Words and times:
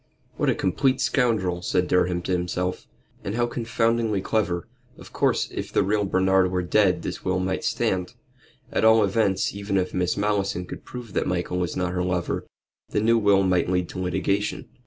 "What 0.35 0.49
a 0.49 0.55
complete 0.55 0.99
scoundrel!" 0.99 1.61
said 1.61 1.87
Durham 1.87 2.23
to 2.23 2.31
himself. 2.31 2.87
"And 3.23 3.35
how 3.35 3.45
confoundedly 3.45 4.19
clever. 4.21 4.67
Of 4.97 5.13
course, 5.13 5.51
if 5.53 5.71
the 5.71 5.83
real 5.83 6.05
Bernard 6.05 6.49
were 6.49 6.63
dead 6.63 7.03
this 7.03 7.23
will 7.23 7.37
might 7.37 7.63
stand. 7.63 8.15
At 8.71 8.83
all 8.83 9.03
events, 9.03 9.53
even 9.53 9.77
if 9.77 9.93
Miss 9.93 10.17
Malleson 10.17 10.65
could 10.65 10.85
prove 10.85 11.13
that 11.13 11.27
Michael 11.27 11.63
is 11.63 11.75
not 11.77 11.93
her 11.93 12.01
lover, 12.01 12.47
the 12.89 12.99
new 12.99 13.19
will 13.19 13.43
might 13.43 13.69
lead 13.69 13.89
to 13.89 13.99
litigation. 13.99 14.67